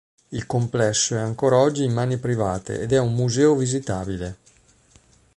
[0.29, 4.37] Il complesso è ancora oggi in mani private ed è un museo visitabile.